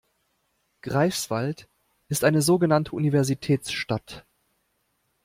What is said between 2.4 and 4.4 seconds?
so genannte Universitätsstadt.